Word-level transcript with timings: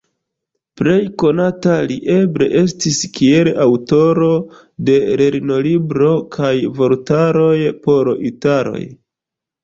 Plej 0.79 1.01
konata 1.23 1.73
li 1.89 1.97
eble 2.13 2.45
estis 2.61 3.01
kiel 3.19 3.49
aŭtoro 3.65 4.29
de 4.87 4.95
lernolibro 5.21 6.09
kaj 6.37 6.55
vortaroj 6.79 7.53
por 7.85 8.11
italoj. 8.31 8.81